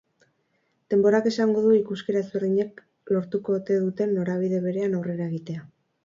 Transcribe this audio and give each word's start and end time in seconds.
Denborak 0.91 1.27
esango 1.31 1.59
du 1.65 1.73
ikuskera 1.79 2.23
ezberdinek 2.25 2.81
lortuko 3.17 3.55
ote 3.57 3.77
duten 3.83 4.15
norabide 4.21 4.63
berean 4.65 4.97
aurrera 5.01 5.29
egitea. 5.33 5.67